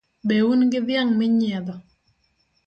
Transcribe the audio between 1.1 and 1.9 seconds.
minyiedho?